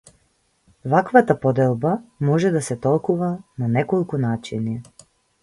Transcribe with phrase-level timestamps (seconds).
[0.93, 1.91] Ваквата поделба
[2.31, 4.77] може да се толкува на неколку начини.